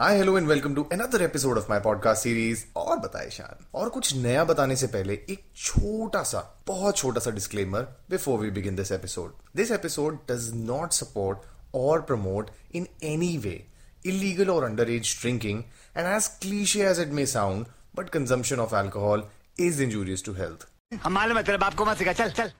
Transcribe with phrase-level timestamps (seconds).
[0.00, 3.88] Hi hello and welcome to another episode of my podcast series और बताए शान। और
[3.88, 8.76] कुछ नया बताने से पहले एक छोटा सा बहुत छोटा सा disclaimer before we begin
[8.76, 11.38] this episode this episode does not support
[11.74, 13.66] or promote in any way
[14.06, 15.58] illegal or underage drinking
[15.96, 17.66] and as cliche as it may sound
[17.98, 19.24] but consumption of alcohol
[19.68, 20.68] is injurious to health
[21.02, 22.52] हम मालूम है तेरे बाप को मत सिखा चल चल।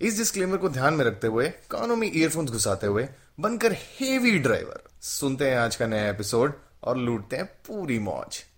[0.00, 3.08] इस डिस्क्लेमर को ध्यान में रखते हुए कानों में ईयरफोन्स घुसाते हुए
[3.40, 6.52] बनकर हेवी ड्राइवर सुनते हैं आज का नया एपिसोड
[6.84, 8.49] और लूटते हैं पूरी मौज।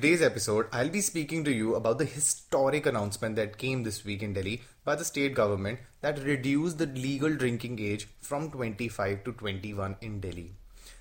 [0.00, 4.22] today's episode, I'll be speaking to you about the historic announcement that came this week
[4.22, 9.32] in Delhi by the state government that reduced the legal drinking age from 25 to
[9.32, 10.52] 21 in Delhi.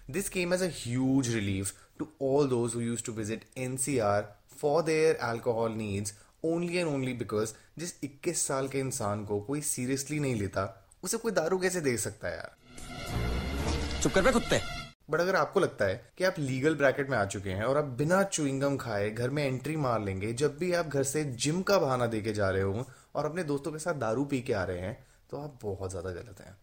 [0.10, 4.84] This came as a huge relief to all those who used to visit NCR for
[4.84, 10.20] their alcohol needs only and only because जिस 21 साल के इंसान को कोई seriously
[10.20, 10.64] नहीं लेता
[11.04, 14.79] उसे कोई दारू कैसे दे सकता है यार चुप कर बे कुत्ते
[15.11, 17.85] बट अगर आपको लगता है कि आप लीगल ब्रैकेट में आ चुके हैं और आप
[17.99, 21.79] बिना चुइंगम खाए घर में एंट्री मार लेंगे, जब भी आप घर से जिम का
[21.79, 24.65] बहाना दे के जा रहे हो और अपने दोस्तों के साथ दारू पी के आ
[24.65, 24.97] रहे हैं
[25.31, 26.57] तो आप बहुत ज़्यादा गलत हैं।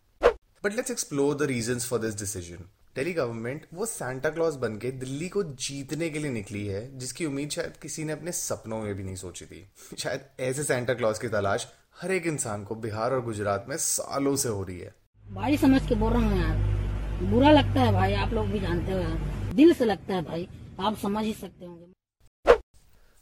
[0.64, 4.92] But let's explore the reason for this decision Delhi government वो सांता क्लॉज बन के
[4.94, 8.94] दिल्ली को जीतने के लिए निकली है, जिसकी उम्मीद शायद किसी ने अपने सपनों में
[8.95, 9.67] भी नहीं सोची थी।
[9.98, 11.67] शायद ऐसे सांता क्लॉज की तलाश
[12.02, 14.94] हर एक इंसान को बिहार और गुजरात में सालों से हो रही है।
[15.26, 16.77] भाई समझ के बोल रहा हूँ यार।
[17.22, 20.48] बुरा लगता है भाई आप लोग भी जानते हो दिल से लगता है भाई
[20.80, 21.86] आप समझ ही सकते होंगे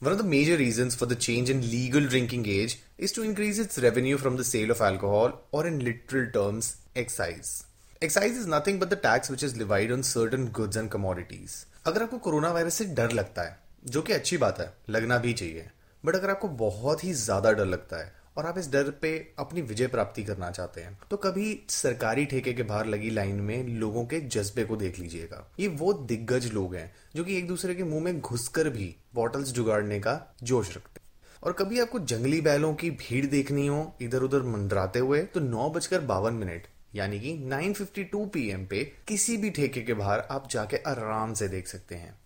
[0.01, 3.61] One of the major reasons for the change in legal drinking age is to increase
[3.63, 7.53] its revenue from the sale of alcohol, or in literal terms, excise.
[8.01, 11.55] Excise is nothing but the tax which is levied on certain goods and commodities.
[11.85, 13.57] अगर आपको corona virus से डर लगता है
[13.95, 15.67] जो कि अच्छी बात है लगना भी चाहिए
[16.03, 19.61] बट अगर आपको बहुत ही ज़्यादा डर लगता है और आप इस डर पे अपनी
[19.61, 24.05] विजय प्राप्ति करना चाहते हैं तो कभी सरकारी ठेके के बाहर लगी लाइन में लोगों
[24.05, 27.83] के जज्बे को देख लीजिएगा। ये वो दिग्गज लोग हैं, जो कि एक दूसरे के
[27.83, 32.73] मुँह में घुसकर भी बॉटल्स जुगाड़ने का जोश रखते हैं। और कभी आपको जंगली बैलों
[32.73, 37.33] की भीड़ देखनी हो इधर उधर मंडराते हुए तो नौ बजकर बावन मिनट, यानी कि
[37.45, 42.17] 9:52 पीएम पे किसी भी ठेके के बाहर आप जाके आराम से देख सकते हैं।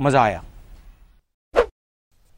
[0.00, 0.44] मज़ा आया।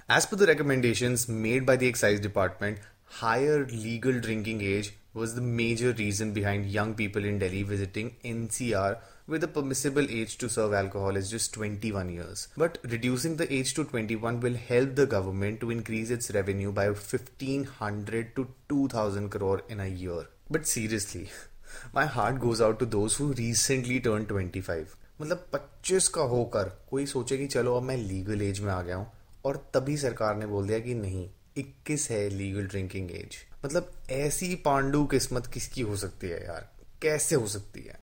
[0.09, 5.41] As per the recommendations made by the excise department, higher legal drinking age was the
[5.41, 10.73] major reason behind young people in Delhi visiting NCR where the permissible age to serve
[10.73, 12.47] alcohol is just 21 years.
[12.55, 16.87] But reducing the age to 21 will help the government to increase its revenue by
[16.89, 20.27] 1500 to 2000 crore in a year.
[20.49, 21.29] But seriously,
[21.93, 24.95] my heart goes out to those who recently turned 25.
[25.21, 28.95] मतलब 25 का होकर कोई सोचे कि चलो अब मैं legal as में आ गया
[28.95, 29.05] हूं
[29.44, 31.28] और तभी सरकार ने बोल दिया कि नहीं
[31.58, 36.68] 21 है लीगल ड्रिंकिंग एज मतलब ऐसी पांडु किस्मत किसकी हो सकती है यार
[37.02, 37.98] कैसे हो सकती है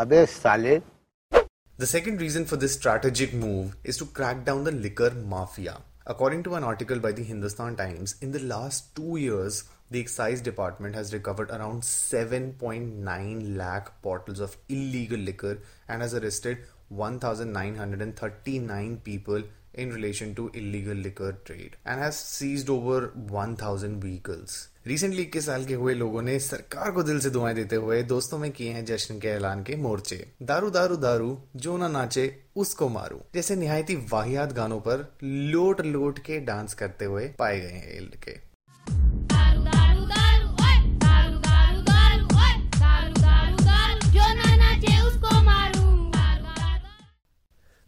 [0.00, 0.80] अबे साले
[1.78, 5.72] The second reason for this strategic move is to crack down the liquor mafia.
[6.06, 10.40] According to an article by the Hindustan Times, in the last two years, the excise
[10.40, 15.58] department has recovered around 7.9 lakh bottles of illegal liquor
[15.88, 19.42] and has arrested 1,939 people
[19.78, 23.00] in relation to illegal liquor trade and has seized over
[23.32, 24.50] 1000 vehicles.
[24.86, 28.38] Recently इक्कीस साल के हुए लोगों ने सरकार को दिल से दुआएँ देते हुए दोस्तों
[28.38, 32.88] में किए हैं जश्न के ऐलान के मोर्चे। दारू दारू दारू, जो ना नाचे, उसको
[32.88, 38.00] मारू। जैसे निहायती वाहियात गानों पर लोट लोट के डांस करते हुए पाए गए हैं
[38.00, 38.45] लड़के।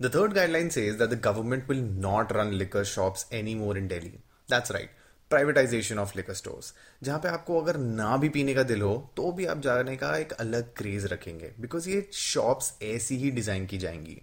[0.01, 4.21] The third guideline says that the government will not run liquor shops anymore in Delhi.
[4.49, 4.93] That's right.
[5.31, 6.73] Privatization of liquor stores
[7.03, 10.17] जहाँ पे आपको अगर ना भी पीने का दिल हो तो भी आप जाने का
[10.17, 14.21] एक अलग क्रेज रखेंगे। बिकॉज़ ये शॉप्स ऐसी ही डिज़ाइन की जाएँगी।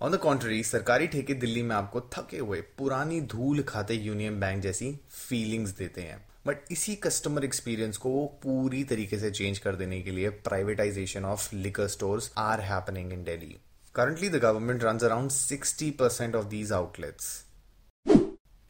[0.00, 4.62] ऑन द कॉन्ट्री सरकारी ठेके दिल्ली में आपको थके हुए, पुरानी धूल खाते यूनियन बैंक
[4.62, 9.76] जैसी फीलिंग्स देते हैं। बट इसी कस्टमर एक्सपीरियंस को वो पूरी तरीके से चेंज कर
[9.76, 13.56] देने के लिए privatization of liquor stores are happening in Delhi
[13.98, 17.46] Currently, the government runs around 60% of these outlets.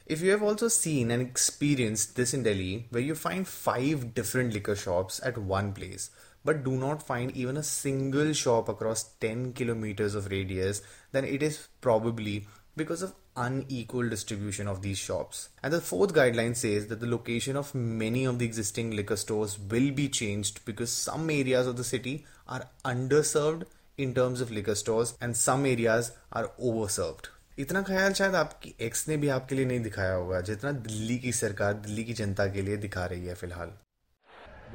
[0.07, 4.55] If you have also seen and experienced this in Delhi, where you find five different
[4.55, 6.09] liquor shops at one place,
[6.47, 10.81] but do not find even a single shop across 10 kilometers of radius,
[11.13, 15.51] then it is probably because of unequal distribution of these shops.
[15.63, 19.59] And the fourth guideline says that the location of many of the existing liquor stores
[19.59, 23.65] will be changed because some areas of the city are underserved
[23.98, 27.28] in terms of liquor stores and some areas are overserved.
[27.60, 31.32] इतना ख्याल शायद आपकी x ने भी आपके लिए नहीं दिखाया होगा जितना दिल्ली की
[31.40, 33.74] सरकार दिल्ली की जनता के लिए दिखा रही है फिलहाल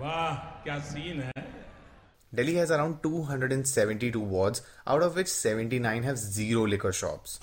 [0.00, 0.34] वाह
[0.64, 1.46] क्या सीन है
[2.32, 7.40] Delhi has around 272 wards, out of which 79 have zero liquor shops.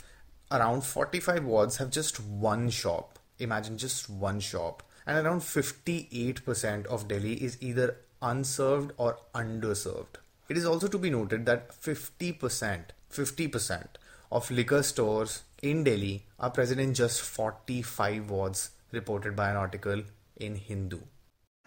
[0.52, 3.18] Around 45 wards have just one shop.
[3.40, 4.84] Imagine just one shop.
[5.08, 10.22] And around 58% of Delhi is either unserved or underserved.
[10.50, 13.86] It is also to be noted that 50%, 50%
[14.32, 20.04] of liquor stores in Delhi are present in just 45 wards, reported by an article
[20.38, 21.00] in Hindu.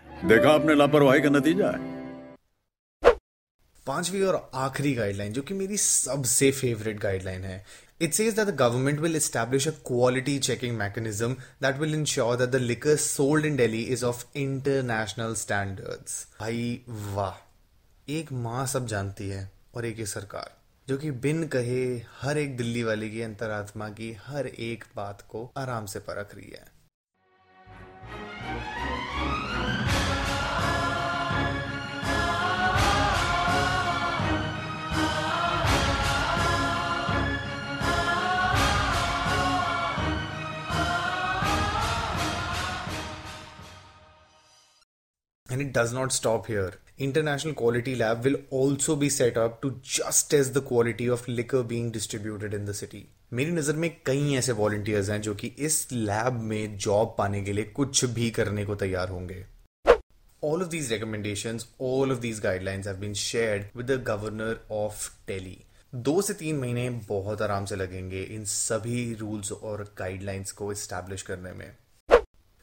[0.06, 1.96] देखा आपने लापरवाही का नतीजा है
[3.86, 7.62] पांचवी और आखिरी guideline जो कि मेरी सबसे फेवरेट गाइडलाइन है
[8.02, 12.50] it says that the government will establish a quality checking mechanism that will ensure that
[12.50, 16.80] the liquor sold in Delhi is of international standards भाई
[17.14, 17.41] वाह
[18.09, 20.51] एक माँ सब जानती है और एक ही सरकार,
[20.87, 21.83] जो कि बिन कहे
[22.21, 26.51] हर एक दिल्ली वाले की अंतरात्मा की हर एक बात को आराम से परख रही
[26.51, 26.71] है
[45.49, 46.82] And it does not stop here.
[47.03, 51.63] International Quality Lab will also be set up to just test the quality of liquor
[51.63, 53.01] being distributed in the city.
[53.33, 57.53] मेरी नज़र में कई ऐसे वॉलंटियर्स हैं जो कि इस लैब में जॉब पाने के
[57.53, 59.43] लिए कुछ भी करने को तैयार होंगे
[60.43, 65.05] All of these recommendations, all of these guidelines have been shared with the governor of
[65.27, 65.57] Delhi.
[65.95, 71.21] दो से तीन महीने बहुत आराम से लगेंगे इन सभी रूल्स और गाइडलाइंस को एस्टैब्लिश
[71.21, 71.71] करने में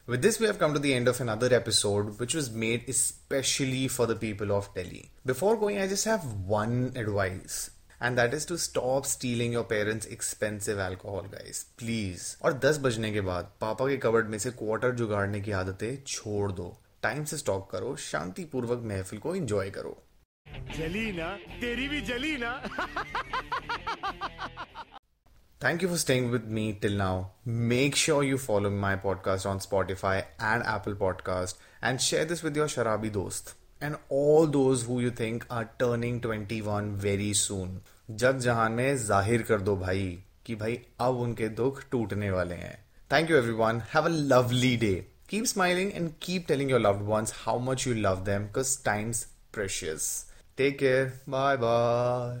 [0.07, 3.87] With this, we have come to the end of another episode, which was made especially
[3.87, 5.11] for the people of Delhi.
[5.25, 7.71] Before going, I just have one advice.
[8.01, 11.65] And that is to stop stealing your parents' expensive alcohol, guys.
[11.77, 12.23] Please.
[12.41, 16.51] और 10 बजने के बाद पापा के cupboard में से quarter जुगाड़ने की आदतें छोड़
[16.51, 16.65] दो
[17.03, 19.97] टाइम से स्टॉक करो शांतिपूर्वक महफिल को एंजॉय करो
[20.77, 21.29] जली ना
[21.61, 22.51] तेरी भी जली ना
[25.60, 27.30] Thank you for staying with me till now.
[27.44, 32.56] Make sure you follow my podcast on Spotify and Apple Podcast and share this with
[32.56, 37.80] your Sharabi dost and all those who you think are turning 21 very soon.
[38.10, 42.78] जग जहान में जाहिर कर दो भाई कि भाई अब उनके दुख टूटने वाले हैं.
[43.10, 43.80] Thank you everyone.
[43.94, 45.06] Have a lovely day.
[45.28, 49.26] Keep smiling and keep telling your loved ones how much you love them because time's
[49.52, 50.26] precious.
[50.56, 51.12] Take care.
[51.26, 52.34] Bye bye.